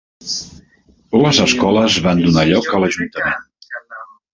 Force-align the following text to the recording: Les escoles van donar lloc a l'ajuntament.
Les 1.25 1.43
escoles 1.45 2.01
van 2.09 2.25
donar 2.25 2.49
lloc 2.55 2.75
a 2.79 2.85
l'ajuntament. 2.85 3.51